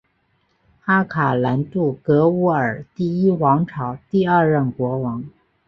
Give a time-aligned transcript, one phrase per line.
[0.85, 5.23] 阿卡兰杜格乌尔第一王朝第二任国王。